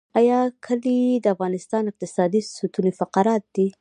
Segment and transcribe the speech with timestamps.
[0.19, 3.67] آیا کلي د افغانستان اقتصادي ستون فقرات دي؟